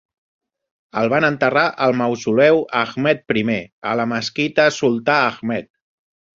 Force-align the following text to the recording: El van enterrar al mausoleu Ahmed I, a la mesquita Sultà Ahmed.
El 1.01 1.11
van 1.13 1.27
enterrar 1.27 1.65
al 1.89 1.93
mausoleu 1.99 2.63
Ahmed 2.81 3.37
I, 3.45 3.61
a 3.93 3.95
la 4.03 4.09
mesquita 4.17 4.69
Sultà 4.81 5.23
Ahmed. 5.31 5.73